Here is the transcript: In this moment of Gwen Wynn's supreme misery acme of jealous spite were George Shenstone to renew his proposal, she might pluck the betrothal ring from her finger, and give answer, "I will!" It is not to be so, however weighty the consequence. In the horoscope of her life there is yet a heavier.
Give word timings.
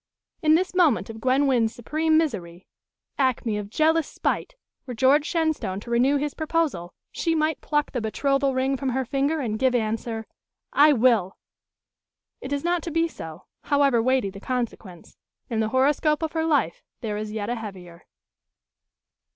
In 0.41 0.55
this 0.55 0.73
moment 0.73 1.11
of 1.11 1.21
Gwen 1.21 1.45
Wynn's 1.45 1.75
supreme 1.75 2.17
misery 2.17 2.65
acme 3.19 3.59
of 3.59 3.69
jealous 3.69 4.07
spite 4.07 4.55
were 4.87 4.95
George 4.95 5.27
Shenstone 5.27 5.79
to 5.79 5.91
renew 5.91 6.17
his 6.17 6.33
proposal, 6.33 6.95
she 7.11 7.35
might 7.35 7.61
pluck 7.61 7.91
the 7.91 8.01
betrothal 8.01 8.55
ring 8.55 8.77
from 8.77 8.89
her 8.89 9.05
finger, 9.05 9.41
and 9.41 9.59
give 9.59 9.75
answer, 9.75 10.25
"I 10.73 10.91
will!" 10.91 11.37
It 12.41 12.51
is 12.51 12.63
not 12.63 12.81
to 12.81 12.89
be 12.91 13.07
so, 13.07 13.45
however 13.65 14.01
weighty 14.01 14.31
the 14.31 14.39
consequence. 14.39 15.17
In 15.51 15.59
the 15.59 15.69
horoscope 15.69 16.23
of 16.23 16.31
her 16.31 16.45
life 16.45 16.81
there 17.01 17.15
is 17.15 17.31
yet 17.31 17.51
a 17.51 17.53
heavier. 17.55 18.07